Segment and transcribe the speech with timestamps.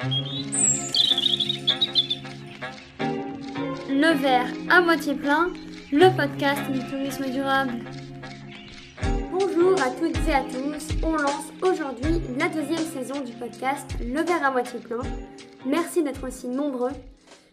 [0.00, 0.06] Le
[4.16, 5.52] verre à moitié plein,
[5.90, 7.72] le podcast du tourisme durable.
[9.32, 14.22] Bonjour à toutes et à tous, on lance aujourd'hui la deuxième saison du podcast Le
[14.22, 15.02] verre à moitié plein.
[15.66, 16.92] Merci d'être aussi nombreux.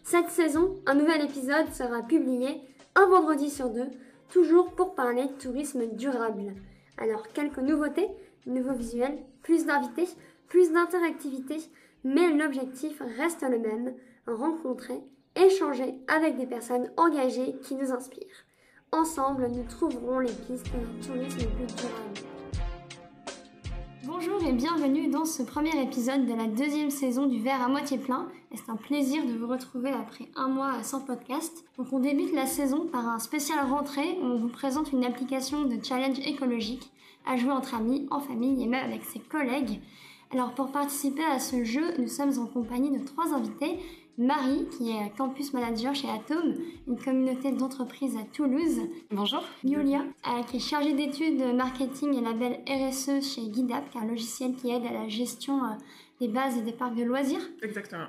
[0.04, 2.60] Cette saison, un nouvel épisode sera publié
[2.94, 3.90] un vendredi sur deux,
[4.28, 6.54] toujours pour parler de tourisme durable.
[6.96, 8.06] Alors quelques nouveautés,
[8.46, 10.06] nouveaux visuels, plus d'invités,
[10.46, 11.56] plus d'interactivité,
[12.06, 13.92] mais l'objectif reste le même,
[14.28, 15.00] rencontrer
[15.34, 18.44] échanger avec des personnes engagées qui nous inspirent.
[18.92, 22.20] Ensemble, nous trouverons les pistes d'un tourisme plus durable.
[24.04, 27.98] Bonjour et bienvenue dans ce premier épisode de la deuxième saison du verre à moitié
[27.98, 28.28] plein.
[28.54, 31.64] C'est un plaisir de vous retrouver après un mois sans podcast.
[31.76, 35.64] Donc on débute la saison par un spécial rentrée où on vous présente une application
[35.64, 36.88] de challenge écologique
[37.26, 39.80] à jouer entre amis, en famille et même avec ses collègues.
[40.32, 43.78] Alors pour participer à ce jeu, nous sommes en compagnie de trois invités
[44.18, 46.54] Marie, qui est campus manager chez Atom,
[46.88, 48.80] une communauté d'entreprises à Toulouse.
[49.10, 49.42] Bonjour.
[49.62, 54.06] Yulia, euh, qui est chargée d'études marketing et label RSE chez Guidap, qui est un
[54.06, 55.68] logiciel qui aide à la gestion euh,
[56.20, 57.46] des bases et des parcs de loisirs.
[57.62, 58.06] Exactement.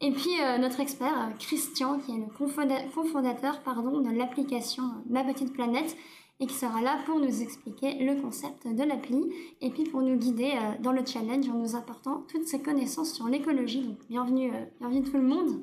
[0.00, 5.52] Et puis euh, notre expert, Christian, qui est le cofondateur pardon, de l'application Ma Petite
[5.52, 5.94] Planète,
[6.40, 9.22] et qui sera là pour nous expliquer le concept de l'appli
[9.60, 13.12] et puis pour nous guider euh, dans le challenge en nous apportant toutes ses connaissances
[13.12, 13.82] sur l'écologie.
[13.82, 15.60] Donc bienvenue, euh, bienvenue tout le monde.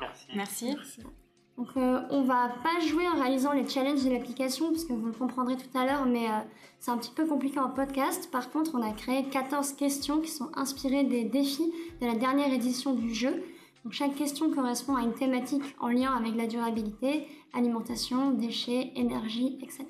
[0.00, 0.26] Merci.
[0.36, 0.76] Merci.
[1.56, 5.12] Donc euh, on va pas jouer en réalisant les challenges de l'application puisque vous le
[5.12, 6.26] comprendrez tout à l'heure mais
[6.78, 8.30] c'est un petit peu compliqué en podcast.
[8.30, 12.52] Par contre on a créé 14 questions qui sont inspirées des défis de la dernière
[12.52, 13.42] édition du jeu.
[13.84, 19.58] Donc chaque question correspond à une thématique en lien avec la durabilité, alimentation, déchets, énergie,
[19.62, 19.86] etc.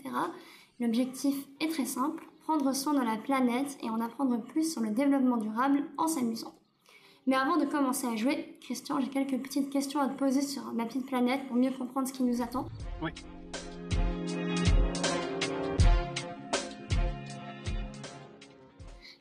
[0.80, 4.90] L'objectif est très simple, prendre soin de la planète et en apprendre plus sur le
[4.90, 6.54] développement durable en s'amusant.
[7.26, 10.72] Mais avant de commencer à jouer, Christian, j'ai quelques petites questions à te poser sur
[10.72, 12.66] ma petite planète pour mieux comprendre ce qui nous attend.
[13.02, 13.10] Oui.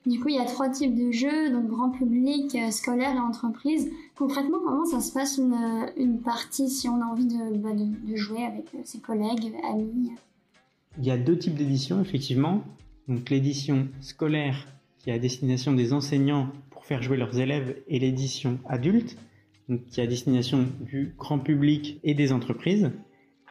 [0.05, 3.19] Du coup, il y a trois types de jeux, donc grand public, euh, scolaire et
[3.19, 3.91] entreprise.
[4.17, 7.69] Concrètement, comment ça se passe une, partie si on a envie de, bah,
[8.15, 10.11] jouer avec euh, ses collègues, amis?
[10.97, 12.63] Il y a deux types d'éditions, effectivement.
[13.07, 14.67] Donc l'édition scolaire
[14.97, 19.17] qui est à destination des enseignants pour faire jouer leurs élèves et l'édition adulte
[19.89, 22.91] qui est à destination du grand public et des entreprises.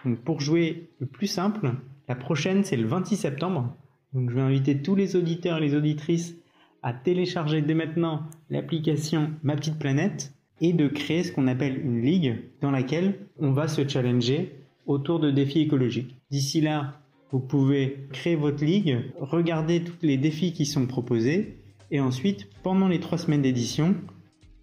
[0.05, 1.73] Donc pour jouer le plus simple,
[2.09, 3.75] la prochaine c'est le 26 septembre.
[4.13, 6.35] Donc je vais inviter tous les auditeurs et les auditrices
[6.83, 12.03] à télécharger dès maintenant l'application Ma Petite Planète et de créer ce qu'on appelle une
[12.03, 14.53] ligue dans laquelle on va se challenger
[14.87, 16.17] autour de défis écologiques.
[16.31, 17.01] D'ici là,
[17.33, 21.57] vous pouvez créer votre ligue, regarder tous les défis qui sont proposés
[21.91, 23.95] et ensuite, pendant les trois semaines d'édition,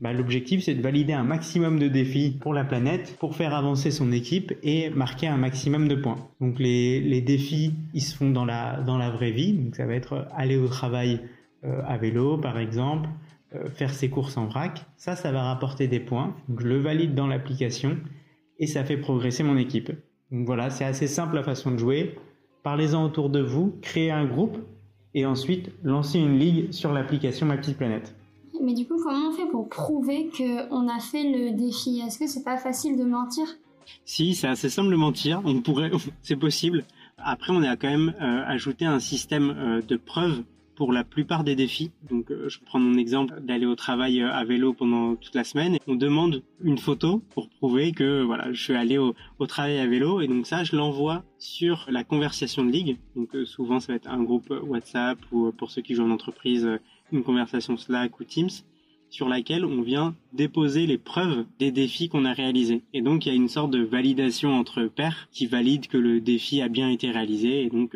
[0.01, 3.91] bah, l'objectif c'est de valider un maximum de défis pour la planète pour faire avancer
[3.91, 6.17] son équipe et marquer un maximum de points.
[6.41, 9.93] Donc les, défis, ils se font dans la, dans la vraie vie, donc ça va
[9.93, 11.21] être aller au travail
[11.63, 13.07] euh, à vélo par exemple,
[13.73, 14.85] faire ses courses en vrac.
[14.97, 16.35] Ça, ça va rapporter des points.
[16.49, 17.97] Donc je le valide dans l'application
[18.59, 19.91] et ça fait progresser mon équipe.
[20.31, 22.15] Donc voilà, c'est assez simple la façon de jouer.
[22.63, 24.57] Parlez-en autour de vous, créez un groupe
[25.13, 28.15] et ensuite lancez une ligue sur l'application Ma Petite Planète.
[28.61, 32.01] Mais du coup, comment on fait pour prouver qu'on a fait le défi?
[32.05, 33.45] Est-ce que c'est pas facile de mentir?
[34.05, 35.41] Si, c'est assez simple de mentir.
[35.43, 35.91] On pourrait,
[36.21, 36.85] c'est possible.
[37.17, 40.43] Après, on a quand même euh, ajouté un système de preuves
[40.75, 41.91] pour la plupart des défis.
[42.09, 45.43] Donc, euh, je prends mon exemple d'aller au travail euh, à vélo pendant toute la
[45.43, 45.77] semaine.
[45.87, 49.13] On demande une photo pour prouver que voilà, je suis allé au,
[49.47, 50.21] travail à vélo.
[50.21, 52.97] Et donc ça, je l'envoie sur la conversation de ligue.
[53.15, 56.11] Donc euh, souvent, ça va être un groupe WhatsApp ou pour ceux qui jouent en
[56.11, 56.67] entreprise,
[57.11, 58.49] une conversation Slack ou Teams
[59.09, 62.81] sur laquelle on vient déposer les preuves des défis qu'on a réalisés.
[62.93, 66.19] Et donc il y a une sorte de validation entre pairs qui valide que le
[66.19, 67.95] défi a bien été réalisé et donc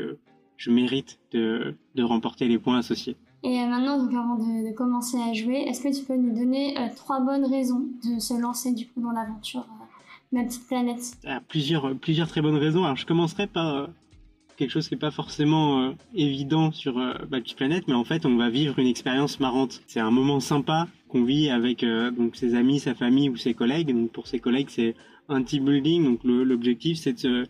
[0.58, 3.16] je mérite de, de remporter les points associés.
[3.44, 6.36] Et euh, maintenant, donc avant de, de commencer à jouer, est-ce que tu peux nous
[6.36, 9.86] donner euh, trois bonnes raisons de se lancer du coup dans l'aventure euh,
[10.32, 11.18] Ma petite planète?
[11.26, 12.84] Ah, plusieurs, plusieurs très bonnes raisons.
[12.84, 13.88] Alors, je commencerai par
[14.58, 18.36] quelque chose qui n'est pas forcément évident sur Ma petite planète, mais en fait, on
[18.36, 19.82] va vivre une expérience marrante.
[19.88, 23.94] C'est un moment sympa qu'on vit avec donc ses amis, sa famille ou ses collègues.
[23.94, 24.96] Donc, pour ses collègues, c'est
[25.30, 26.04] un team building.
[26.04, 27.46] Donc, l'objectif, c'est de se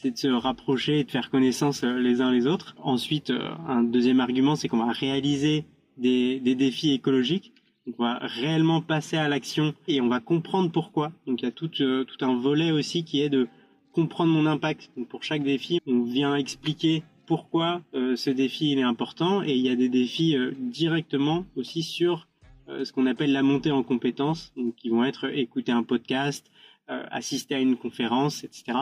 [0.00, 2.74] c'est de se rapprocher et de faire connaissance euh, les uns les autres.
[2.82, 5.66] Ensuite, euh, un deuxième argument, c'est qu'on va réaliser
[5.98, 7.52] des, des défis écologiques.
[7.86, 11.12] On va réellement passer à l'action et on va comprendre pourquoi.
[11.26, 13.48] Donc il y a tout, euh, tout un volet aussi qui est de
[13.92, 14.90] comprendre mon impact.
[14.96, 19.64] Donc pour chaque défi, on vient expliquer pourquoi ce défi il est important et il
[19.64, 22.26] y a des défis directement aussi sur
[22.66, 26.50] ce qu'on appelle la montée en compétences, donc qui vont être écouter un podcast,
[26.88, 28.78] assister à une conférence, etc.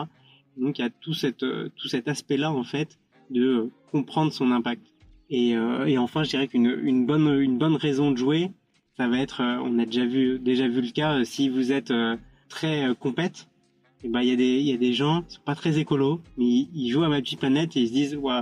[0.59, 4.85] Donc il y a tout, cette, tout cet aspect-là en fait de comprendre son impact.
[5.29, 8.51] Et, et enfin, je dirais qu'une une bonne, raison de jouer,
[8.97, 11.93] ça va être, on a déjà vu, déjà le cas, si vous êtes
[12.49, 13.47] très compète,
[14.03, 17.03] et ben il y a des gens qui sont pas très écolos mais ils, jouent
[17.03, 18.41] à ma petite planète et ils se disent ouais,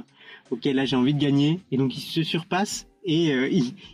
[0.51, 1.59] ok là j'ai envie de gagner.
[1.71, 3.49] Et donc ils se surpassent et euh,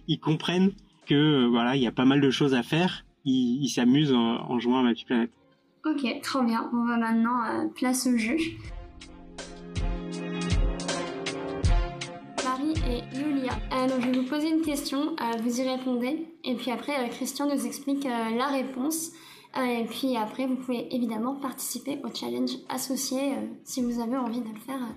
[0.07, 0.71] ils, comprennent
[1.05, 3.05] que euh, voilà il y a pas mal de choses à faire.
[3.25, 5.31] Ils s'amusent en, en, jouant à ma petite planète
[5.85, 8.37] ok très bien on va maintenant euh, place au jeu
[12.43, 16.71] Marie et Julia alors je vais vous poser une question vous y répondez et puis
[16.71, 19.11] après Christian nous explique la réponse
[19.57, 24.17] euh, et puis après, vous pouvez évidemment participer au challenge associé euh, si vous avez
[24.17, 24.93] envie de le faire euh,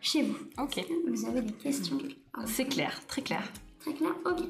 [0.00, 0.36] chez vous.
[0.58, 0.84] Ok.
[1.08, 1.98] Vous avez des questions?
[2.44, 3.50] C'est clair, très clair.
[3.80, 4.40] Très clair, ok.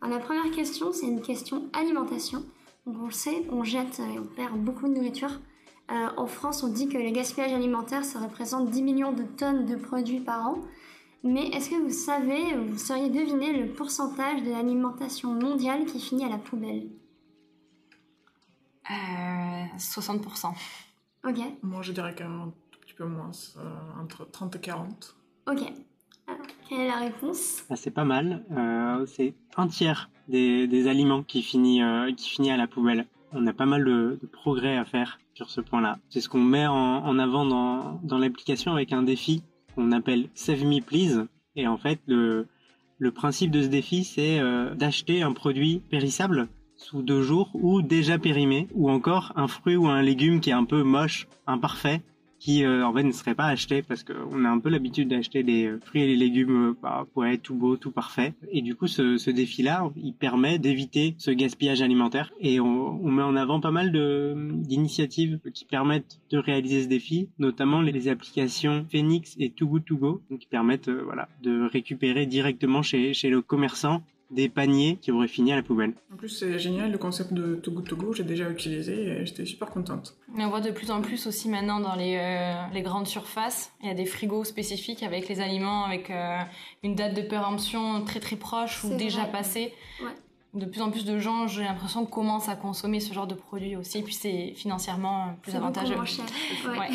[0.00, 2.44] Alors la première question, c'est une question alimentation.
[2.86, 5.40] Donc on le sait, on jette et on perd beaucoup de nourriture.
[5.88, 9.76] en France, on dit que le gaspillage alimentaire, ça représente 10 millions de tonnes de
[9.76, 10.58] produits par an.
[11.22, 16.26] Mais est-ce que vous savez, vous sauriez deviner le pourcentage de l'alimentation mondiale qui finit
[16.26, 16.90] à la poubelle?
[19.78, 20.52] 60%.
[21.26, 21.38] Ok.
[21.62, 25.16] Moi, je dirais quand même un tout petit peu moins, euh, entre 30 et 40.
[25.50, 25.62] Ok.
[26.68, 27.64] Quelle est la réponse?
[27.70, 28.44] Ah, C'est pas mal.
[28.52, 33.06] Euh, c'est un tiers des, aliments qui finit, euh, qui finit à la poubelle.
[33.32, 35.98] On a pas mal de, progrès à faire sur ce point-là.
[36.08, 39.42] C'est ce qu'on met en, avant dans, dans l'application avec un défi
[39.74, 41.26] qu'on appelle Save Me Please.
[41.56, 42.46] Et en fait, le,
[42.98, 44.40] le principe de ce défi, c'est
[44.76, 49.88] d'acheter un produit périssable sous deux jours ou déjà périmé ou encore un fruit ou
[49.88, 52.02] un légume qui est un peu moche, imparfait
[52.44, 55.42] qui euh, en fait ne serait pas acheté parce qu'on a un peu l'habitude d'acheter
[55.42, 58.34] des euh, fruits et des légumes euh, bah, pour être tout beau, tout parfait.
[58.50, 62.30] Et du coup, ce, ce défi-là, il permet d'éviter ce gaspillage alimentaire.
[62.40, 63.92] Et on, on met en avant pas mal
[64.62, 69.96] d'initiatives qui permettent de réaliser ce défi, notamment les applications Phoenix et Too Good To
[69.96, 75.28] Go, qui permettent voilà de récupérer directement chez, chez le commerçant des paniers qui auraient
[75.28, 75.94] fini à la poubelle.
[76.12, 79.70] En plus, c'est génial le concept de Togo Togo, j'ai déjà utilisé et j'étais super
[79.70, 80.16] contente.
[80.36, 83.88] on voit de plus en plus aussi maintenant dans les, euh, les grandes surfaces, il
[83.88, 86.38] y a des frigos spécifiques avec les aliments avec euh,
[86.82, 89.72] une date de péremption très très proche ou déjà passée.
[90.54, 93.74] De plus en plus de gens, j'ai l'impression, commencent à consommer ce genre de produits
[93.74, 95.96] aussi, puis c'est financièrement plus avantageux.
[95.96, 96.24] Moins cher.
[96.68, 96.90] Ouais.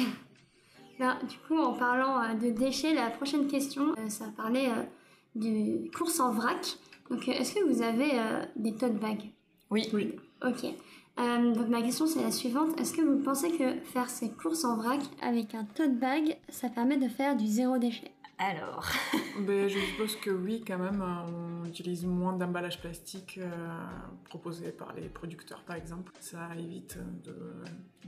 [0.98, 4.70] Ben, du coup, en parlant euh, de déchets, la prochaine question, ça parlait
[5.36, 6.78] de course en vrac.
[7.10, 9.32] Donc, euh, est-ce que vous avez euh, des tote bags?
[9.70, 9.90] Oui.
[9.94, 10.16] Oui.
[10.46, 10.66] Ok.
[11.20, 12.80] Euh, donc ma question c'est la suivante.
[12.80, 16.70] Est-ce que vous pensez que faire ses courses en vrac avec un tote bag, ça
[16.70, 18.12] permet de faire du zéro déchet?
[18.38, 18.90] Alors
[19.42, 21.04] ben, Je suppose que oui quand même.
[21.04, 23.38] On utilise moins d'emballage plastique
[24.24, 26.14] proposé par les producteurs par exemple.
[26.22, 27.36] Ça évite de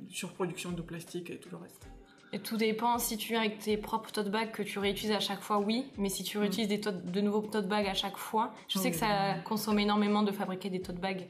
[0.07, 1.89] surproduction de plastique et tout le reste.
[2.33, 5.19] Et tout dépend si tu es avec tes propres tote bags que tu réutilises à
[5.19, 5.86] chaque fois, oui.
[5.98, 8.98] Mais si tu réutilises des de nouveaux tote bags à chaque fois, je sais que
[8.98, 11.28] ça consomme énormément de fabriquer des tote bags.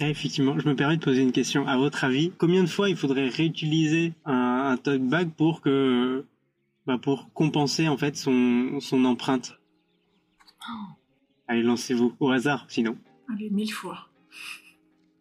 [0.00, 1.66] Ah, effectivement, je me permets de poser une question.
[1.66, 6.24] À votre avis, combien de fois il faudrait réutiliser un, tote bag pour que,
[6.86, 9.58] bah, pour compenser en fait son, son empreinte?
[10.70, 10.72] Oh.
[11.48, 12.96] Allez, lancez-vous au hasard, sinon.
[13.32, 14.08] Allez, mille fois.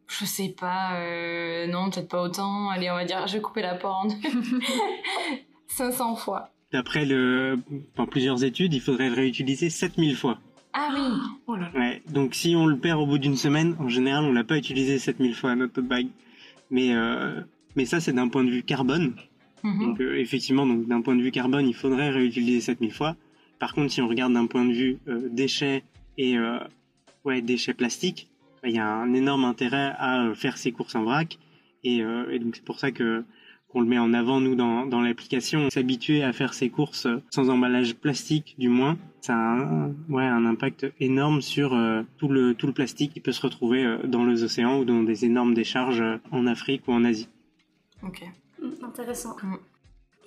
[0.07, 2.69] Je sais pas, euh, non, peut-être pas autant.
[2.69, 4.11] Allez, on va dire, je vais couper la porte
[5.67, 6.49] 500 fois.
[6.71, 7.59] D'après le,
[8.09, 10.39] plusieurs études, il faudrait le réutiliser 7000 fois.
[10.73, 11.01] Ah oui
[11.47, 14.43] oh ouais, Donc si on le perd au bout d'une semaine, en général, on l'a
[14.43, 16.07] pas utilisé 7000 fois, notre tote bag.
[16.71, 17.41] Mais, euh,
[17.75, 19.15] mais ça, c'est d'un point de vue carbone.
[19.63, 19.85] Mhm.
[19.85, 23.15] Donc euh, effectivement, donc d'un point de vue carbone, il faudrait réutiliser 7000 fois.
[23.59, 24.99] Par contre, si on regarde d'un point de vue
[25.31, 25.83] déchets
[26.17, 26.37] et
[27.25, 28.29] ouais, déchets plastiques,
[28.63, 31.37] il y a un énorme intérêt à euh, faire ses courses en vrac.
[31.83, 33.23] Et, euh, et donc c'est pour ça que
[33.69, 35.69] qu'on le met en avant nous dans, dans l'application.
[35.69, 40.45] S'habituer à faire ses courses sans emballage plastique du moins, ça a un, ouais, un
[40.45, 44.43] impact énorme sur euh, tout, le, tout le plastique qui peut se retrouver dans les
[44.43, 47.27] océans ou dans des énormes décharges en Afrique ou en Asie.
[48.03, 48.23] Ok.
[48.61, 49.35] Mm, intéressant.
[49.43, 49.57] Mm.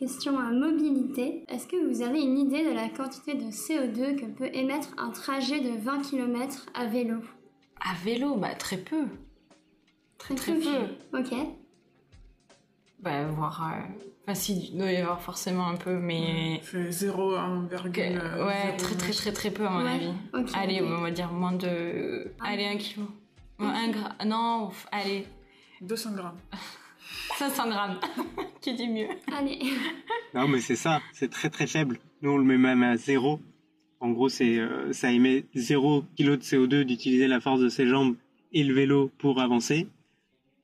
[0.00, 1.44] Question à mobilité.
[1.48, 5.10] Est-ce que vous avez une idée de la quantité de CO2 que peut émettre un
[5.10, 7.16] trajet de 20 km à vélo?
[7.80, 9.06] À vélo, bah très peu.
[10.18, 11.18] Très très peu.
[11.18, 11.34] Ok.
[13.00, 13.72] Bah voir...
[13.72, 14.04] Euh...
[14.22, 16.60] Enfin si, il doit y avoir forcément un peu, mais...
[16.62, 18.46] Fait 0 à 1,0.
[18.46, 20.12] Ouais, très très très très peu à mon avis.
[20.54, 22.32] allez, on va dire moins de...
[22.40, 23.06] Allez, un kilo.
[23.58, 24.14] Un gramme.
[24.26, 25.26] Non, allez.
[25.80, 26.38] 200 grammes.
[27.38, 28.00] 500 grammes.
[28.60, 29.08] Qui dit mieux?
[29.32, 29.58] Allez.
[30.32, 31.98] Non, mais c'est ça, c'est très très faible.
[32.22, 33.40] Nous, on le met même à zéro.
[34.00, 37.86] En gros, c'est euh, ça émet 0 kg de CO2 d'utiliser la force de ses
[37.86, 38.16] jambes
[38.52, 39.86] et le vélo pour avancer.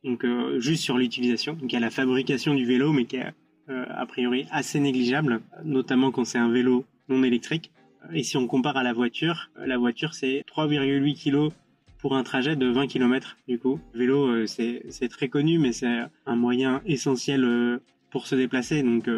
[0.04, 0.24] Donc
[0.58, 1.54] juste sur l'utilisation.
[1.54, 3.26] Donc il y a la fabrication du vélo, mais qui est
[3.68, 7.72] a priori assez négligeable, notamment quand c'est un vélo non électrique.
[8.12, 11.52] Et si on compare à la voiture, la voiture c'est 3,8 kg
[11.98, 13.80] pour un trajet de 20 km du coup.
[13.94, 19.10] Le vélo c'est très connu mais c'est un moyen essentiel pour se déplacer donc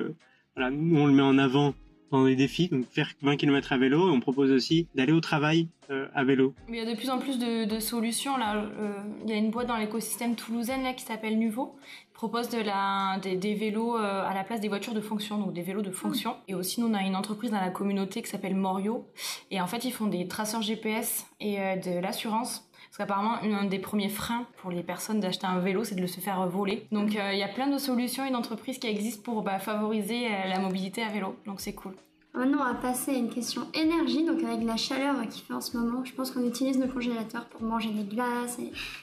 [0.56, 1.74] voilà, nous on le met en avant
[2.10, 4.08] dans les défis, donc faire 20 km à vélo.
[4.08, 6.54] Et on propose aussi d'aller au travail euh, à vélo.
[6.68, 8.36] Il y a de plus en plus de, solutions.
[8.36, 8.92] Là, euh,
[9.24, 11.76] il y a une boîte dans l'écosystème toulousain là, qui s'appelle Nuvo.
[12.10, 15.52] Il propose de la, des, vélos euh, à la place des voitures de fonction, donc
[15.52, 16.36] des vélos de fonction.
[16.48, 19.06] Et aussi, nous, on a une entreprise dans la communauté qui s'appelle Morio.
[19.50, 23.78] Et en fait, ils font des traceurs GPS et de l'assurance parce qu'apparemment, un des
[23.78, 26.86] premiers freins pour les personnes d'acheter un vélo, c'est de le se faire voler.
[26.90, 30.58] Donc il y a plein de solutions et d'entreprises qui existent pour bah, favoriser la
[30.58, 31.36] mobilité à vélo.
[31.46, 31.94] Donc c'est cool.
[32.34, 34.24] Maintenant, on va passer à une question énergie.
[34.24, 37.46] Donc, avec la chaleur qui fait en ce moment, je pense qu'on utilise nos congélateurs
[37.46, 38.58] pour manger des glaces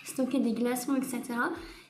[0.05, 1.21] stocker des glaçons, etc.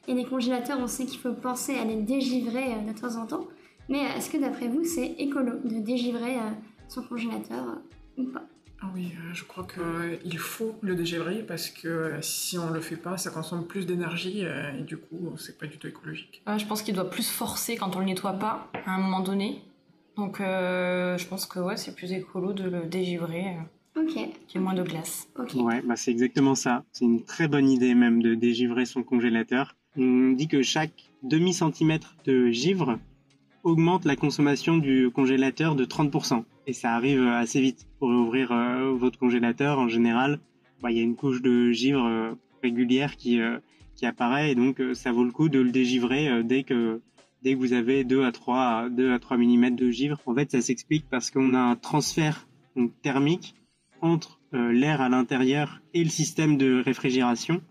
[0.08, 3.25] Et les congélateurs, on sait qu'il faut penser à les dégivrer euh, de temps en
[3.25, 3.48] temps.
[3.90, 6.52] Mais est-ce que d'après vous, c'est écolo de dégivrer euh,
[6.88, 8.42] son congélateur euh, ou pas?
[8.42, 8.55] ah
[8.94, 13.32] oui, je crois qu'il faut le dégivrer parce que si on le fait pas, ça
[13.32, 16.44] consomme plus d'énergie et du coup, c'est pas du tout écologique.
[16.46, 19.63] je pense qu'il doit plus forcer quand on le nettoie pas à un moment donné
[20.15, 23.58] donc euh, je pense que ouais, c'est plus écolo de le dégivrer.
[23.98, 24.13] Euh, ok.
[24.13, 25.27] Qu'il y ait moins de glace.
[25.55, 26.84] Ouais, bah c'est exactement ça.
[26.91, 29.75] C'est une très bonne idée même de dégivrer son congélateur.
[29.98, 33.00] On dit que chaque demi-centimètre de givre
[33.66, 36.46] augmente la consommation du congélateur de 30%.
[36.68, 37.86] Et ça arrive assez vite.
[38.00, 40.40] Pour ouvrir euh, votre congélateur, en général,
[40.82, 43.40] bah, il y a une couche de givre régulière qui,
[43.96, 47.02] qui apparaît et donc ça vaut le coup de le dégivrer dès que
[47.46, 50.20] dès que vous avez 2 à 3, 2 à 3 mm de givre.
[50.26, 52.48] En fait, ça s'explique parce qu'on a un transfert
[53.04, 53.54] thermique
[54.02, 57.62] entre euh, l'air à l'intérieur et le système de réfrigération.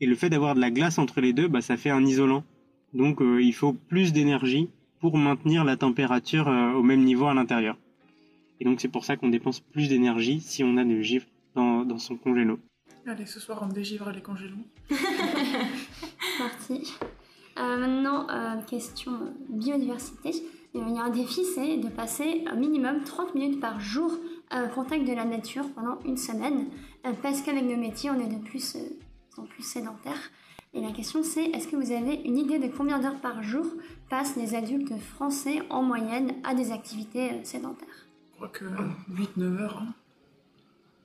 [0.00, 2.44] Et le fait d'avoir de la glace entre les deux, bah, ça fait un isolant.
[2.92, 4.68] Donc euh, il faut plus d'énergie
[5.00, 7.76] pour maintenir la température euh, au même niveau à l'intérieur.
[8.60, 11.84] Et donc c'est pour ça qu'on dépense plus d'énergie si on a du givre dans,
[11.84, 12.58] dans son congélo.
[13.06, 14.56] Allez, ce soir on dégivre les congélos.
[16.38, 16.94] Parti.
[17.58, 19.12] Euh, maintenant, euh, question
[19.48, 20.30] biodiversité.
[20.74, 24.12] Il y a un défi, c'est de passer un minimum 30 minutes par jour
[24.50, 26.66] en contact de la nature pendant une semaine.
[27.06, 28.76] Euh, parce qu'avec nos métiers, on est de plus
[29.38, 30.30] en plus sédentaires.
[30.76, 33.64] Et la question c'est, est-ce que vous avez une idée de combien d'heures par jour
[34.10, 38.06] passent les adultes français en moyenne à des activités sédentaires?
[38.32, 38.66] Je crois que
[39.10, 39.82] 8-9 heures.
[39.82, 39.94] Hein.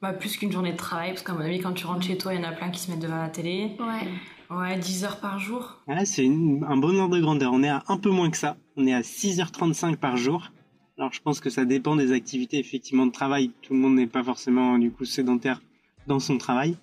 [0.02, 2.34] Bah, plus qu'une journée de travail, parce qu'à mon avis, quand tu rentres chez toi,
[2.34, 3.78] il y en a plein qui se mettent devant la télé.
[3.80, 4.10] Ouais.
[4.54, 5.82] Ouais, 10 heures par jour.
[6.04, 7.54] c'est un bon ordre de grandeur.
[7.54, 8.58] On est à un peu moins que ça.
[8.76, 10.52] On est à 6h35 par jour.
[10.98, 13.52] Alors je pense que ça dépend des activités effectivement de travail.
[13.62, 15.62] Tout le monde n'est pas forcément du coup sédentaire
[16.08, 16.76] dans son travail.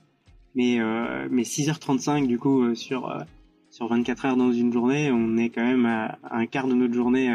[0.58, 3.20] Mais, euh, mais 6h35 du coup euh, sur, euh,
[3.70, 6.94] sur 24 heures dans une journée, on est quand même à, un quart de notre
[6.94, 7.32] journée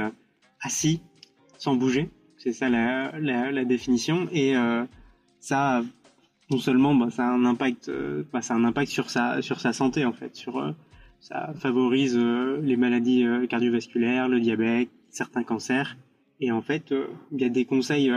[0.60, 1.02] assis,
[1.58, 2.10] sans bouger.
[2.36, 4.28] C'est ça la, la, définition.
[4.34, 4.56] Et
[5.40, 5.84] ça
[6.52, 7.90] non seulement bah, ça a un impact,
[8.34, 10.76] bah, ça a un impact sur sa sur sa santé en fait, sur
[11.22, 15.96] ça favorise les maladies cardiovasculaires, le diabète, certains cancers.
[16.42, 16.94] Et en fait,
[17.32, 18.12] il y a des conseils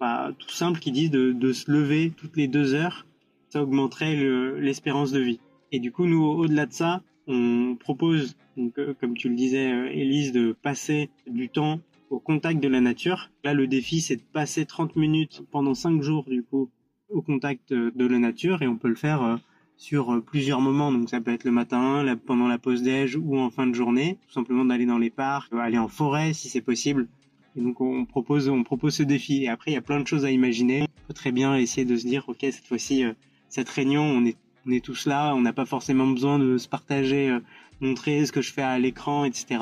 [0.00, 3.06] bah, tout simples qui disent de, de, se lever toutes les deux heures,
[3.50, 4.16] ça augmenterait
[4.58, 5.40] l'espérance de vie.
[5.72, 10.32] Et du coup, nous, au-delà de ça, on propose, donc, comme tu le disais, Elise,
[10.32, 13.30] de passer du temps au contact de la nature.
[13.44, 16.70] Là, le défi, c'est de passer 30 minutes pendant 5 jours, du coup,
[17.10, 19.36] au contact de la nature et on peut le faire euh,
[19.76, 20.92] sur euh, plusieurs moments.
[20.92, 24.18] Donc ça peut être le matin, pendant la pause déj ou en fin de journée.
[24.28, 27.08] Tout simplement d'aller dans les parcs, aller en forêt si c'est possible.
[27.56, 29.44] Et donc on propose, on propose ce défi.
[29.44, 30.82] Et après il y a plein de choses à imaginer.
[30.82, 33.12] On peut très bien essayer de se dire ok cette fois-ci euh,
[33.50, 36.68] cette réunion on est on est tous là, on n'a pas forcément besoin de se
[36.68, 37.34] partager,
[37.80, 39.58] montrer ce que je fais à l'écran, etc.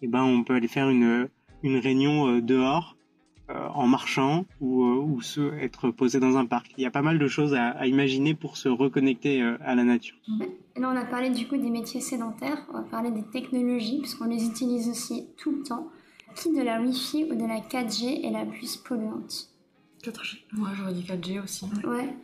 [0.00, 1.28] Et ben on peut aller faire une
[1.62, 2.96] une réunion dehors
[3.50, 6.72] euh, en marchant ou, euh, ou se, être posé dans un parc.
[6.78, 9.84] Il y a pas mal de choses à, imaginer pour se reconnecter euh, à la
[9.84, 10.16] nature.
[10.76, 14.28] Là, on a parlé du coup des métiers sédentaires, on va parler des technologies, puisqu'on
[14.28, 15.90] les utilise aussi tout le temps.
[16.34, 19.50] Qui de la Wi-Fi ou de la 4G est la plus polluante?
[20.02, 20.38] 4G.
[20.52, 21.66] Moi, j'aurais dit 4G aussi.
[21.86, 22.16] Ouais.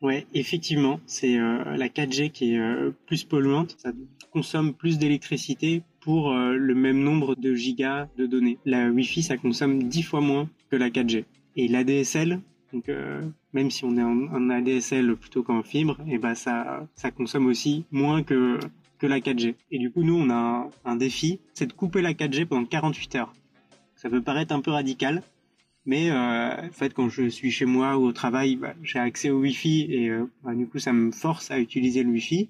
[0.00, 3.74] Ouais, effectivement, c'est la 4G qui est plus polluante.
[3.78, 3.90] Ça
[4.30, 8.58] consomme plus d'électricité pour le même nombre de gigas de données.
[8.64, 11.24] La Wi-Fi, ça consomme 10 fois moins que la 4G.
[11.56, 12.40] Et l'ADSL,
[12.72, 16.86] donc euh, même si on est en, ADSL plutôt qu'en fibre, et eh ben ça
[16.94, 18.58] ça consomme aussi moins que
[18.98, 19.54] que la 4G.
[19.70, 23.14] Et du coup nous on a un, défi, c'est de couper la 4G pendant 48
[23.16, 23.32] heures.
[23.96, 25.22] Ça peut paraître un peu radical,
[25.88, 29.40] Mais en fait, quand je suis chez moi ou au travail, bah, j'ai accès au
[29.40, 30.10] Wi-Fi et
[30.44, 32.48] bah, du coup, ça me force à utiliser le Wi-Fi.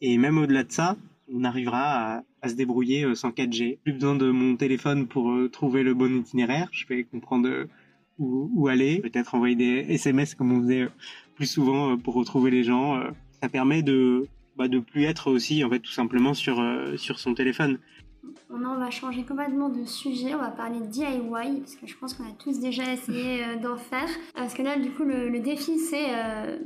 [0.00, 0.96] Et même au-delà de ça,
[1.30, 3.76] on arrivera à, se débrouiller sans 4G.
[3.84, 6.70] Plus besoin de mon téléphone pour trouver le bon itinéraire.
[6.72, 7.66] Je vais comprendre
[8.18, 9.00] où, aller.
[9.00, 10.88] Peut-être envoyer des SMS comme on faisait
[11.36, 12.98] plus souvent pour retrouver les gens.
[13.42, 14.26] Ça permet de
[14.58, 17.78] bah, de plus être aussi en fait tout simplement sur euh, sur son téléphone.
[18.50, 22.14] On va changer complètement de sujet, on va parler de DIY, parce que je pense
[22.14, 24.08] qu'on a tous déjà essayé euh, d'en faire.
[24.34, 26.58] Parce que là, du coup, le, défi, c'est euh,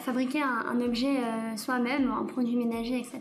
[0.00, 1.16] fabriquer un, objet
[1.56, 3.20] soi-même, un produit ménager, etc.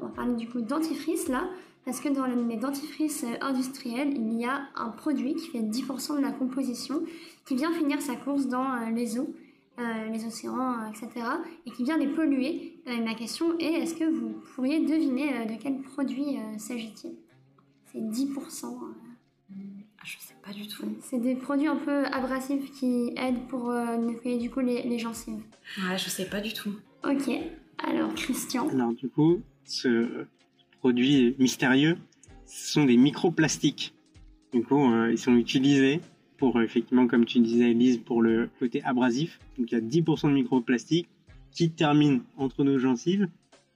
[0.00, 1.44] On va parler du coup de dentifrice, là,
[1.84, 6.22] parce que dans les dentifrices industriels, il y a un produit qui fait 10% de
[6.22, 7.02] la composition,
[7.46, 9.34] qui vient finir sa course dans les eaux.
[9.80, 11.26] Euh, les océans, euh, etc.,
[11.64, 12.69] et qui vient les polluer.
[12.86, 17.12] Euh, ma question est, est-ce que vous pourriez deviner de quel produit s'agit-il?
[17.86, 18.66] C'est 10%.
[19.52, 20.86] Ah, je sais pas du tout.
[21.02, 25.42] C'est des produits un peu abrasifs qui aident pour nettoyer du coup les, les gencives.
[25.78, 26.72] Ouais, je sais pas du tout.
[27.04, 27.30] Ok,
[27.78, 28.68] alors Christian.
[28.70, 30.26] Alors du coup, ce
[30.78, 31.98] produit mystérieux,
[32.46, 33.94] ce sont des microplastiques.
[34.52, 36.00] Du coup, ils sont utilisés
[36.40, 39.38] pour euh, effectivement, comme tu disais, Elise, pour le côté abrasif.
[39.56, 41.08] Donc il y a 10% de microplastiques
[41.52, 43.28] qui terminent entre nos gencives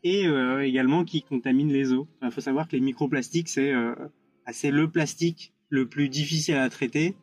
[0.05, 2.07] et euh, également qui contaminent les eaux.
[2.23, 3.95] Il faut savoir que les microplastiques, c'est euh,
[4.65, 7.15] le plastique le plus difficile à traiter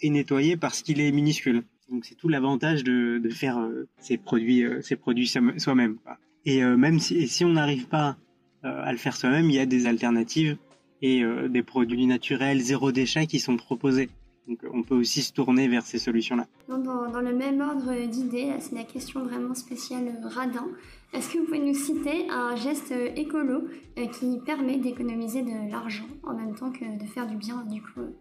[0.00, 1.62] et nettoyer parce qu'il est minuscule.
[1.90, 5.96] Donc c'est tout l'avantage de, faire euh, ces produits, ces produits soi-même.
[6.44, 8.18] Et même si on n'arrive pas
[8.62, 10.58] à le faire soi-même, il y a des alternatives
[11.00, 14.10] et des produits naturels zéro déchet qui sont proposés.
[14.48, 16.46] Donc on peut aussi se tourner vers ces solutions-là.
[16.68, 20.66] Dans, le même ordre d'idées, c'est la question vraiment spéciale euh, radin.
[21.12, 25.70] Est-ce que vous pouvez nous citer un geste euh, écolo euh, qui permet d'économiser de
[25.70, 27.64] l'argent en même temps que de faire du bien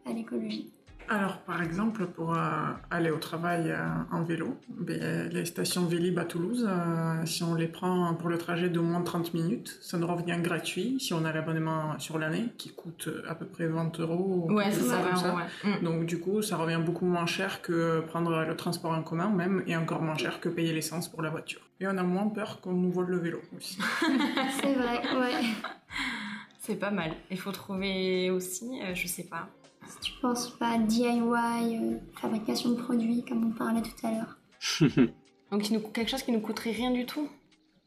[0.06, 0.72] à l'écologie?
[1.14, 2.40] Alors, par exemple, pour euh,
[2.90, 3.78] aller au travail euh,
[4.12, 8.38] en vélo, ben, les stations Vélib à Toulouse, euh, si on les prend pour le
[8.38, 12.18] trajet de moins de 30 minutes, ça nous revient gratuit si on a l'abonnement sur
[12.18, 14.48] l'année qui coûte à peu près 20 euros.
[14.50, 15.02] Ouais, c'est ça.
[15.64, 15.84] Mm.
[15.84, 19.64] Donc, du coup, ça revient beaucoup moins cher que prendre le transport en commun, même,
[19.68, 21.62] et encore moins cher que payer l'essence pour la voiture.
[21.80, 23.78] Et on a moins peur qu'on nous vole le vélo aussi.
[24.62, 25.44] c'est vrai, ouais.
[26.60, 27.12] C'est pas mal.
[27.30, 29.50] Il faut trouver aussi, je sais pas,
[29.94, 34.38] si tu penses pas DIY, euh, fabrication de produits, comme on parlait tout à l'heure.
[35.52, 37.28] Donc quelque chose qui nous coûterait rien du tout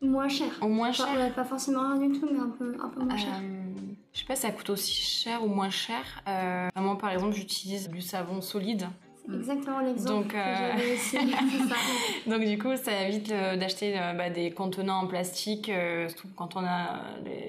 [0.03, 0.49] Moins cher.
[0.61, 3.17] Au moins cher pas, pas, forcément rien du tout, mais un peu, un peu moins
[3.17, 3.41] cher.
[3.43, 3.73] Euh,
[4.13, 6.23] je sais pas si ça coûte aussi cher ou moins cher.
[6.29, 8.87] Euh, moi, par exemple, j'utilise du savon solide
[9.35, 11.19] exactement l'exemple que euh, j'avais aussi.
[12.27, 16.57] Donc du coup, ça évite d'acheter euh, bah, des contenants en plastique, euh, surtout quand
[16.57, 17.01] on a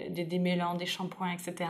[0.09, 1.69] des démêlants, des shampoings, etc.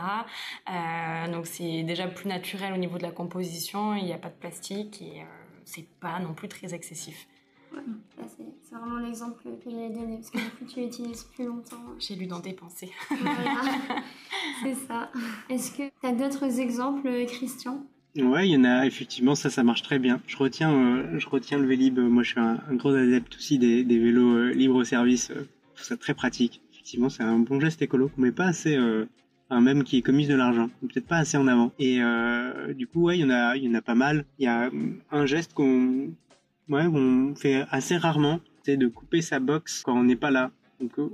[1.32, 3.94] donc c'est déjà plus naturel au niveau de la composition.
[3.94, 5.22] Il n'y a pas de plastique et
[5.64, 7.26] c'est pas non plus très excessif.
[7.72, 7.80] Ouais,
[8.26, 11.76] c'est vraiment l'exemple que j'allais donner parce que du coup tu l'utilises plus longtemps.
[11.98, 12.90] J'ai lu dans tes pensées.
[13.10, 13.60] Voilà,
[14.62, 15.10] c'est ça.
[15.50, 17.84] Est-ce que tu as d'autres exemples, Christian?
[18.18, 20.20] Ouais, il y en a effectivement, ça, ça marche très bien.
[20.26, 22.00] Je retiens, euh, je retiens le Vélib.
[22.00, 25.30] Moi, je suis un, gros adepte aussi des, vélos euh, libre au service.
[25.30, 26.60] Euh, je trouve ça très pratique.
[26.72, 28.76] Effectivement, c'est un bon geste écolo, mais pas assez,
[29.50, 31.70] un même qui économise de l'argent, peut-être pas assez en avant.
[31.78, 32.00] Et
[32.74, 34.24] du coup, ouais, il y en a, il y en a pas mal.
[34.38, 34.70] Il y a
[35.12, 36.08] un geste qu'on,
[36.70, 40.50] ouais, on fait assez rarement, c'est de couper sa box quand on n'est pas là,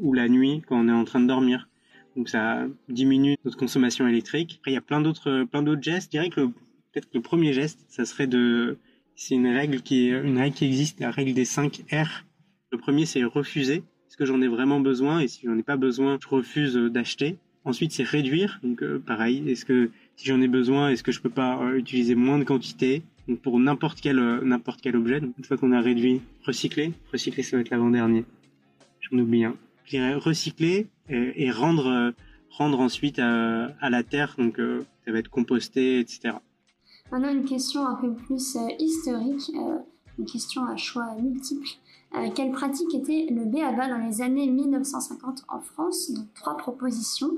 [0.00, 1.68] ou la nuit quand on est en train de dormir.
[2.16, 4.58] Donc ça diminue notre consommation électrique.
[4.60, 6.06] Après, il y a plein d'autres, plein d'autres gestes.
[6.06, 6.52] Je dirais que le
[6.94, 8.78] peut-être le premier geste, ça serait de,
[9.16, 12.24] c'est une règle qui est, une règle qui existe, la règle des 5 R.
[12.70, 13.82] Le premier, c'est refuser.
[14.08, 15.20] Est-ce que j'en ai vraiment besoin?
[15.20, 17.36] Et si j'en ai pas besoin, je refuse d'acheter.
[17.64, 18.60] Ensuite, c'est réduire.
[18.62, 19.48] Donc, euh, pareil.
[19.48, 22.44] Est-ce que, si j'en ai besoin, est-ce que je peux pas euh, utiliser moins de
[22.44, 23.02] quantité?
[23.26, 25.20] Donc, pour n'importe quel, euh, n'importe quel objet.
[25.20, 26.92] Donc, une fois qu'on a réduit, recycler.
[27.12, 28.24] Recycler, ça va être l'avant-dernier.
[29.00, 29.56] J'en oublie un.
[29.84, 32.14] Je dirais recycler et, rendre,
[32.48, 34.34] rendre ensuite à la terre.
[34.38, 34.58] Donc,
[35.04, 36.36] ça va être composté, etc.
[37.14, 39.78] Maintenant, une question un peu plus euh, historique, euh,
[40.18, 41.68] une question à choix multiples.
[42.16, 46.10] Euh, quelle pratique était le BABA dans les années 1950 en France?
[46.10, 47.30] Donc, trois propositions.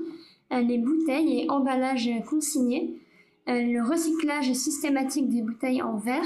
[0.50, 2.98] les bouteilles et emballages consignés,
[3.46, 6.24] le recyclage systématique des bouteilles en verre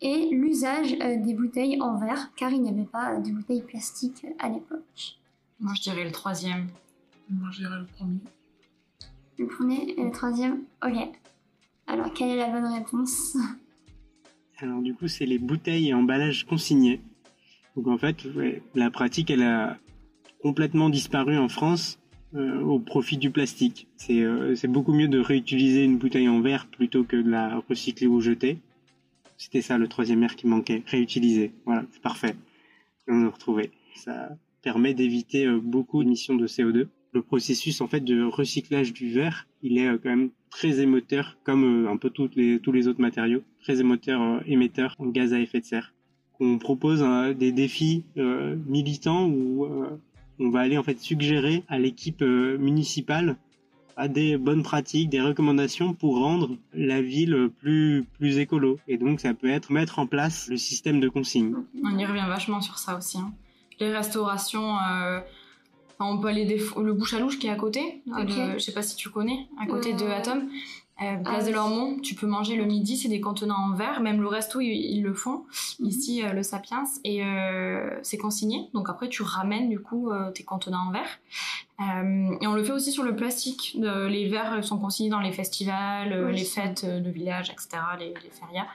[0.00, 4.48] et l'usage des bouteilles en verre, car il n'y avait pas de bouteilles plastiques à
[4.48, 5.18] l'époque.
[5.58, 6.68] Moi, je dirais le troisième.
[7.28, 8.20] Moi, je dirais le premier.
[9.38, 11.10] Le premier et le troisième Ok.
[11.86, 13.36] Alors, quelle est la bonne réponse?
[14.58, 17.00] Alors, du coup, c'est les bouteilles et emballages consignés.
[17.76, 18.26] Donc, en fait,
[18.74, 19.78] la pratique, elle a
[20.42, 21.98] complètement disparu en France
[22.34, 23.88] euh, au profit du plastique.
[24.10, 28.06] Euh, c'est beaucoup mieux de réutiliser une bouteille en verre plutôt que de la recycler
[28.06, 28.58] ou jeter.
[29.36, 31.52] C'était ça le troisième R qui manquait, réutiliser.
[31.64, 32.36] Voilà, c'est parfait.
[33.08, 33.70] On l'a retrouvé.
[33.94, 34.30] Ça
[34.62, 36.88] permet d'éviter euh, beaucoup d'émissions de CO2.
[37.14, 41.36] Le processus en fait de recyclage du verre, il est euh, quand même très émetteur,
[41.44, 45.40] comme un peu toutes les, tous les autres matériaux, très émetteur, émetteur en gaz à
[45.40, 45.94] effet de serre.
[46.40, 47.04] On propose
[47.36, 48.04] des défis
[48.66, 49.68] militants où
[50.40, 53.36] on va aller en fait suggérer à l'équipe municipale
[54.08, 58.78] des bonnes pratiques, des recommandations pour rendre la ville plus plus écolo.
[58.88, 61.54] Et donc ça peut être mettre en place le système de consigne.
[61.84, 63.18] On y revient vachement sur ça aussi.
[63.18, 63.32] Hein.
[63.80, 65.20] Les restaurations, euh,
[66.00, 66.58] on peut aller des...
[66.58, 68.02] le bouche à louche qui est à côté.
[68.06, 70.48] Je sais pas si tu connais, à côté de euh, Atom.
[71.02, 74.00] Euh, place ah de l'Ormont, tu peux manger le midi, c'est des contenants en verre,
[74.00, 75.44] même le resto ils, le font.
[75.80, 75.86] Mhm.
[75.88, 77.22] Ici le Sapiens et
[78.02, 78.68] c'est consigné.
[78.74, 81.18] Donc après tu ramènes du coup tes contenants en verre.
[81.80, 83.76] Euh, et on le fait aussi sur le plastique.
[83.80, 88.30] les verres sont consignés dans les festivals, euh, les fêtes de village, etc., les, les,
[88.30, 88.66] férias.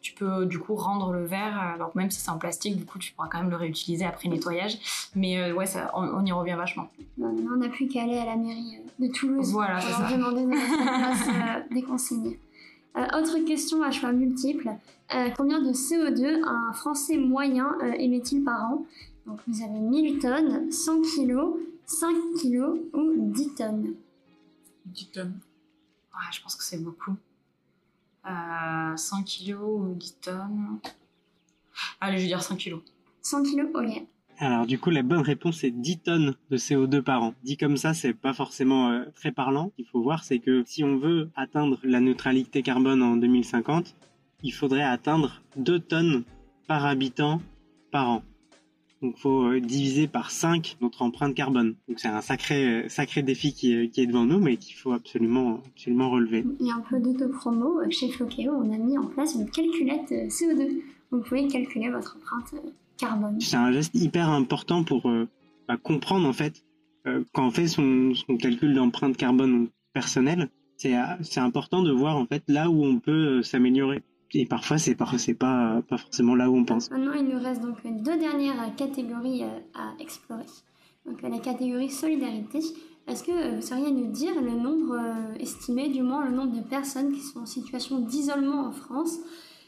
[0.00, 2.98] Tu peux du coup rendre le verre, donc même si c'est en plastique, du coup
[2.98, 4.78] tu pourras quand même le réutiliser après nettoyage.
[5.14, 6.88] Mais euh, ouais, ça, on, y revient vachement.
[7.20, 10.50] on n'a plus qu'à aller à la mairie de Toulouse voilà, pour demander de
[10.84, 12.36] place des consignes.
[12.96, 14.70] autre question à choix multiples.
[15.36, 17.68] combien de CO2 un Français moyen
[17.98, 18.84] émet-il par an?
[19.26, 21.54] Donc vous avez 1000 tonnes, 100 kilos,
[21.88, 23.94] 5 kilos ou 10 tonnes
[24.84, 25.40] 10 tonnes.
[26.12, 27.16] Ouais, je pense que c'est beaucoup.
[28.26, 30.78] Euh, 100 kilos ou 10 tonnes
[32.00, 32.80] Allez, je vais dire 100 kilos.
[33.22, 34.06] 100 kilos, ok.
[34.40, 37.34] Alors du coup, la bonne réponse est 10 tonnes de CO2 par an.
[37.42, 39.72] Dit comme ça, c'est pas forcément euh, très parlant.
[39.78, 43.96] Il faut voir, c'est que si on veut atteindre la neutralité carbone en 2050,
[44.42, 46.24] il faudrait atteindre 2 tonnes
[46.68, 47.40] par habitant
[47.90, 48.22] par an.
[49.00, 51.76] Donc faut euh, diviser par 5 notre empreinte carbone.
[51.88, 54.74] Donc c'est un sacré euh, sacré défi qui est, qui est devant nous, mais qu'il
[54.74, 56.44] faut absolument absolument relever.
[56.58, 58.52] Il a un peu d'autopromo chez Flokeo.
[58.52, 60.82] On a mis en place une calculette euh, CO2.
[61.10, 62.62] Vous pouvez calculer votre empreinte
[62.96, 63.40] carbone.
[63.40, 65.10] C'est un geste hyper important pour
[65.68, 66.64] bah, comprendre en fait
[67.32, 70.50] quand on fait son, son calcul d'empreinte carbone personnelle.
[70.76, 74.02] C'est c'est important de voir en fait là où on peut s'améliorer
[74.34, 76.90] et parfois c'est c'est pas pas forcément là où on pense.
[76.90, 80.44] Maintenant, il nous reste donc deux dernières catégories euh, à explorer.
[81.06, 82.60] Donc la catégorie solidarité.
[83.08, 86.60] Est-ce que vous sauriez nous dire le nombre euh, estimé, du moins le nombre de
[86.60, 89.16] personnes qui sont en situation d'isolement en France,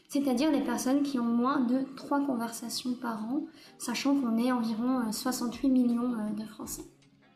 [0.09, 3.47] c'est-à-dire des personnes qui ont moins de trois conversations par an,
[3.79, 6.83] sachant qu'on est environ 68 euh, millions de Français.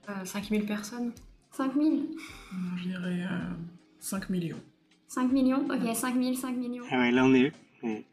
[0.09, 1.11] Euh, 5000 personnes
[1.51, 2.05] 5000
[2.77, 3.27] Je dirais
[3.99, 4.61] 5 millions.
[5.07, 6.83] 5 millions Ok, 5 000, 5 millions.
[6.91, 7.51] Ah ouais, là on est,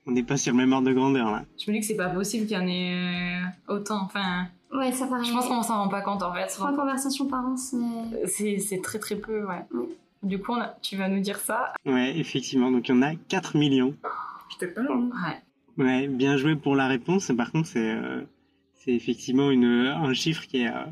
[0.07, 1.45] on n'est pas sur le même ordre de grandeur là.
[1.59, 4.03] Je me dis que c'est pas possible qu'il y en ait euh, autant.
[4.03, 4.47] Enfin.
[4.73, 5.25] Ouais, ça paraît.
[5.25, 6.47] Je pense qu'on s'en rend pas compte en fait.
[6.49, 8.59] Trois conversations par an, c'est.
[8.59, 9.65] C'est très très peu, ouais.
[10.23, 11.73] Du coup, tu vas nous dire ça.
[11.85, 12.71] Ouais, effectivement.
[12.71, 13.95] Donc il y en a 4 millions.
[14.51, 15.09] J'étais pas loin.
[15.77, 15.85] Ouais.
[15.85, 17.33] Ouais, bien joué pour la réponse.
[17.37, 18.23] Par contre, c'est euh,
[18.75, 20.85] c'est effectivement une, un chiffre qui est euh,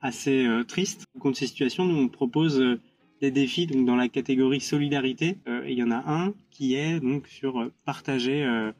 [0.00, 1.04] assez triste.
[1.18, 2.78] Contre ces situations, nous on propose
[3.20, 5.38] des défis donc dans la catégorie solidarité.
[5.46, 8.72] Euh, il y en a un qui est donc sur euh, partager euh,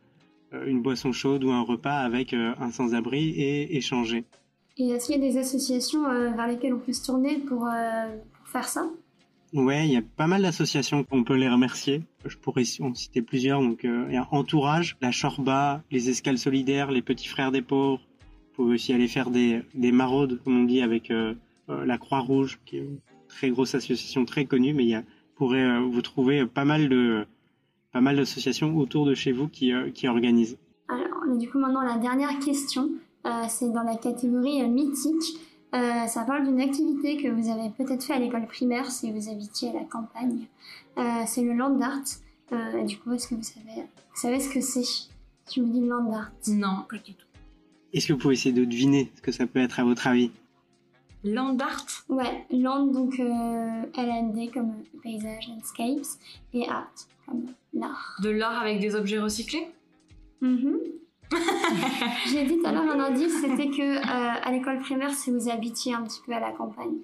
[0.67, 4.25] une boisson chaude ou un repas avec un sans-abri et échanger.
[4.79, 7.69] Et est-ce qu'il y a des associations vers lesquelles on peut se tourner pour,
[8.47, 8.91] faire ça?
[9.53, 12.03] Ouais, il y a pas mal d'associations, on peut les remercier.
[12.25, 13.61] Je pourrais en citer plusieurs.
[13.61, 18.01] Donc, il y a Entourage, la Chorba, les Escales Solidaires, les Petits Frères des Pauvres.
[18.01, 21.13] Vous pouvez aussi aller faire des, des maraudes, comme on dit, avec
[21.69, 22.89] la Croix-Rouge, qui est
[23.31, 25.03] très grosse association très connue, mais il y a,
[25.41, 27.27] pourrait euh, vous trouver pas mal de
[27.93, 30.59] pas mal d'associations autour de chez vous qui, euh, qui organisent.
[30.89, 32.91] Alors, du coup, maintenant, la dernière question,
[33.27, 35.41] euh, c'est dans la catégorie mythique.
[35.73, 39.71] ça parle d'une activité que vous avez peut-être fait à l'école primaire si vous habitiez
[39.71, 40.47] à la campagne.
[41.27, 42.87] c'est le land art.
[42.87, 45.09] du coup, est-ce que vous savez, vous savez ce que c'est?
[45.49, 46.33] Tu me dis land art.
[46.49, 47.27] Non, pas du tout.
[47.93, 50.31] Est-ce que vous pouvez essayer de deviner ce que ça peut être à votre avis?
[51.23, 56.19] Land art Ouais, land donc euh, LND comme paysage, landscapes,
[56.55, 56.91] et art
[57.27, 58.19] comme l'art.
[58.23, 59.69] De l'art avec des objets recyclés?
[60.41, 60.77] Mm
[62.27, 65.49] J'ai dit tout à l'heure un indice, c'était que euh, à l'école primaire, si vous
[65.49, 66.97] habitiez un petit peu à la campagne.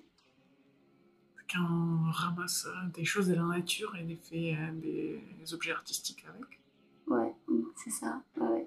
[1.52, 6.60] Qu'on ramasse des choses de la nature et des fait euh, des, objets artistiques avec.
[7.06, 7.32] Ouais,
[7.76, 8.20] c'est ça.
[8.36, 8.66] Ouais.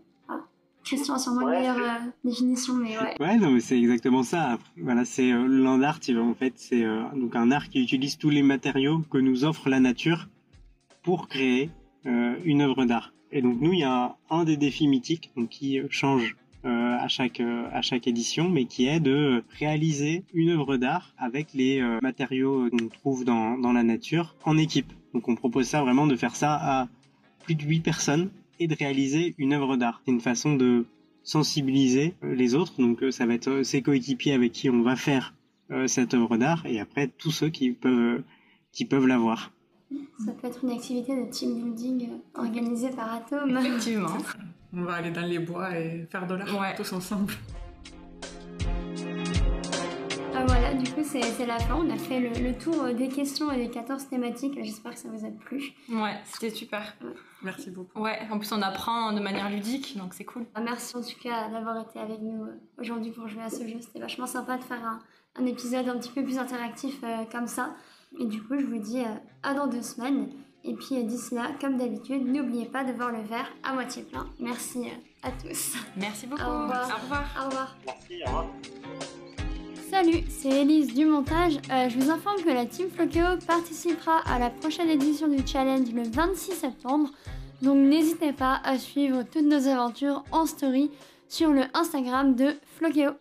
[0.89, 3.15] Question a sûrement meilleure euh, définition, mais ouais.
[3.19, 4.57] Ouais, non, mais c'est exactement ça.
[4.75, 5.99] Voilà, c'est euh, land art.
[6.17, 9.69] En fait, c'est euh, donc un art qui utilise tous les matériaux que nous offre
[9.69, 10.27] la nature
[11.03, 11.69] pour créer
[12.05, 13.13] une œuvre d'art.
[13.31, 17.41] Et donc nous, il y a un, des défis mythiques donc, qui change à chaque
[17.41, 22.87] à chaque édition, mais qui est de réaliser une œuvre d'art avec les matériaux qu'on
[22.87, 24.91] trouve dans, dans la nature en équipe.
[25.13, 26.87] Donc on propose ça vraiment de faire ça à
[27.43, 30.01] plus de 8 personnes et de réaliser une œuvre d'art.
[30.05, 30.85] C'est une façon de
[31.23, 32.79] sensibiliser les autres.
[32.79, 35.33] Donc ça va être ses coéquipiers avec qui on va faire
[35.85, 38.23] cette œuvre d'art et après tous ceux qui peuvent
[38.71, 39.51] qui peuvent l'avoir.
[40.25, 43.57] Ça peut être une activité de team building organisée par Atom.
[43.57, 44.17] Effectivement.
[44.73, 47.33] On va aller dans les bois et faire de l'art tous ensemble.
[50.39, 51.75] Ah, voilà, du coup, c'est la fin.
[51.75, 54.57] On a fait le, tour des questions et des 14 thématiques.
[54.63, 55.73] J'espère que ça vous a plu.
[55.89, 56.95] Ouais, c'était super.
[57.43, 57.99] Merci beaucoup.
[57.99, 60.45] Ouais, en plus, on apprend de manière ludique, donc c'est cool.
[60.55, 63.67] Ah, merci en tout cas d'avoir été avec nous euh, aujourd'hui pour jouer à ce
[63.67, 63.79] jeu.
[63.81, 65.01] C'était vachement sympa de faire
[65.35, 67.75] un, épisode un petit peu plus interactif euh, comme ça.
[68.17, 70.29] Et du coup, je vous dis euh, à dans deux semaines.
[70.63, 74.25] Et puis d'ici là, comme d'habitude, n'oubliez pas de voir le verre à moitié plein.
[74.39, 74.85] Merci
[75.21, 75.75] à tous.
[75.97, 76.43] Merci beaucoup.
[76.43, 76.89] Au revoir.
[76.89, 77.23] Au revoir.
[77.37, 77.77] Au revoir.
[77.85, 78.45] Merci, au revoir.
[79.89, 81.57] Salut, c'est Elise du montage.
[81.71, 85.91] Euh, je vous informe que la Team Flokeo participera à la prochaine édition du challenge
[85.91, 87.09] le 26 septembre.
[87.63, 90.91] Donc n'hésitez pas à suivre toutes nos aventures en story
[91.27, 93.13] sur le Instagram de Flokeo.